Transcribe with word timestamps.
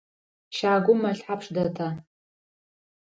Щагум 0.57 0.99
мэл 1.03 1.17
тхьапш 1.21 1.47
дэта? 1.55 1.87